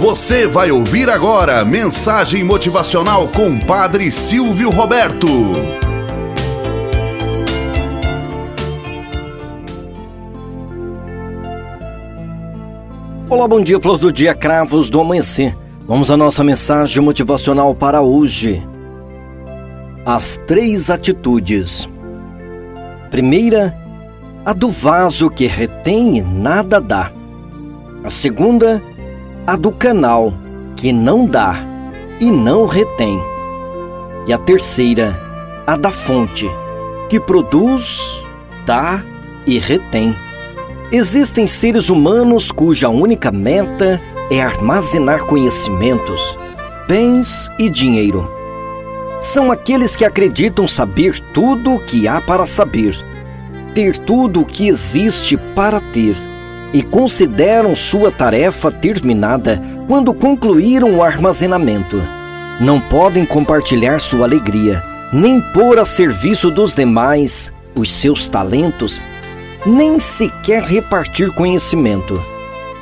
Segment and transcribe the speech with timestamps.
[0.00, 5.26] Você vai ouvir agora mensagem motivacional com Padre Silvio Roberto.
[13.28, 15.54] Olá, bom dia, flor do dia, cravos do amanhecer.
[15.82, 18.66] Vamos à nossa mensagem motivacional para hoje.
[20.06, 21.86] As três atitudes.
[23.10, 23.76] Primeira,
[24.46, 27.12] a do vaso que retém e nada dá.
[28.02, 28.82] A segunda,
[29.46, 30.32] a do canal,
[30.76, 31.56] que não dá
[32.20, 33.18] e não retém.
[34.26, 35.18] E a terceira,
[35.66, 36.48] a da fonte,
[37.08, 38.22] que produz,
[38.66, 39.02] dá
[39.46, 40.14] e retém.
[40.92, 44.00] Existem seres humanos cuja única meta
[44.30, 46.36] é armazenar conhecimentos,
[46.86, 48.30] bens e dinheiro.
[49.20, 52.96] São aqueles que acreditam saber tudo o que há para saber,
[53.74, 56.16] ter tudo o que existe para ter
[56.72, 62.00] e consideram sua tarefa terminada quando concluíram o armazenamento.
[62.60, 69.00] Não podem compartilhar sua alegria, nem pôr a serviço dos demais os seus talentos,
[69.66, 72.22] nem sequer repartir conhecimento.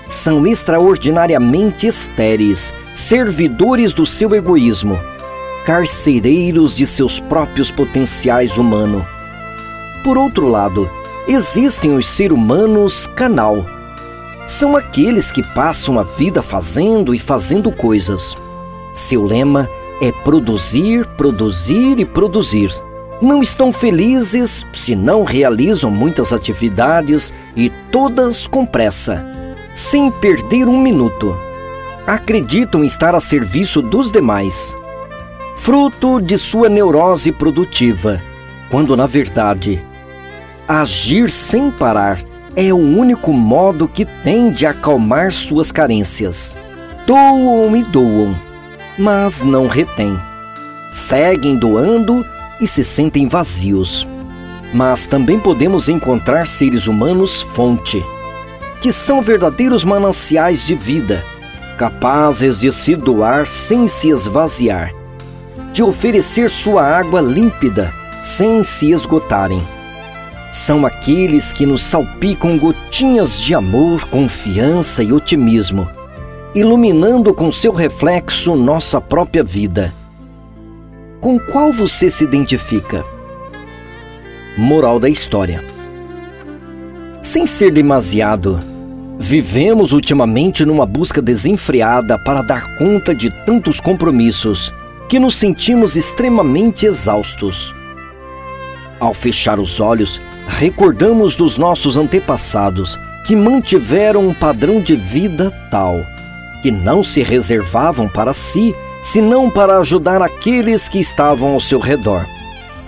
[0.08, 4.98] São extraordinariamente estéreis, servidores do seu egoísmo,
[5.64, 9.04] carcereiros de seus próprios potenciais humanos.
[10.02, 10.90] Por outro lado,
[11.26, 13.77] existem os seres humanos canal
[14.48, 18.34] são aqueles que passam a vida fazendo e fazendo coisas.
[18.94, 19.68] Seu lema
[20.00, 22.72] é produzir, produzir e produzir.
[23.20, 29.22] Não estão felizes se não realizam muitas atividades e todas com pressa,
[29.74, 31.36] sem perder um minuto.
[32.06, 34.74] Acreditam estar a serviço dos demais,
[35.56, 38.18] fruto de sua neurose produtiva,
[38.70, 39.78] quando na verdade,
[40.66, 42.18] agir sem parar
[42.60, 46.56] é o único modo que tem de acalmar suas carências.
[47.06, 48.34] Doam e doam,
[48.98, 50.18] mas não retém.
[50.90, 52.26] Seguem doando
[52.60, 54.08] e se sentem vazios.
[54.74, 58.04] Mas também podemos encontrar seres humanos fonte,
[58.82, 61.22] que são verdadeiros mananciais de vida,
[61.78, 64.92] capazes de se doar sem se esvaziar,
[65.72, 69.77] de oferecer sua água límpida sem se esgotarem
[70.58, 75.88] são aqueles que nos salpicam gotinhas de amor, confiança e otimismo,
[76.52, 79.94] iluminando com seu reflexo nossa própria vida.
[81.20, 83.04] Com qual você se identifica?
[84.58, 85.62] Moral da história:
[87.22, 88.58] Sem ser demasiado,
[89.16, 94.74] vivemos ultimamente numa busca desenfreada para dar conta de tantos compromissos
[95.08, 97.72] que nos sentimos extremamente exaustos.
[98.98, 106.04] Ao fechar os olhos, recordamos dos nossos antepassados que mantiveram um padrão de vida tal
[106.62, 112.26] que não se reservavam para si, senão para ajudar aqueles que estavam ao seu redor.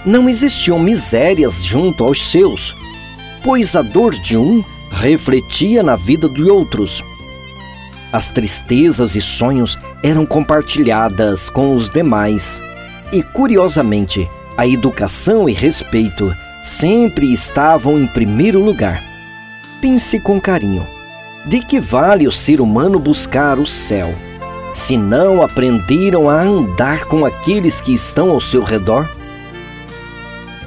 [0.04, 2.74] Não existiam misérias junto aos seus,
[3.44, 7.02] pois a dor de um refletia na vida de outros.
[8.12, 12.60] As tristezas e sonhos eram compartilhadas com os demais,
[13.12, 19.02] e curiosamente, a educação e respeito sempre estavam em primeiro lugar.
[19.80, 20.86] Pense com carinho:
[21.46, 24.08] de que vale o ser humano buscar o céu,
[24.72, 29.08] se não aprenderam a andar com aqueles que estão ao seu redor?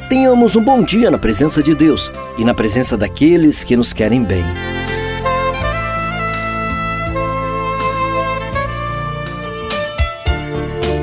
[0.10, 4.24] Tenhamos um bom dia na presença de Deus e na presença daqueles que nos querem
[4.24, 4.44] bem.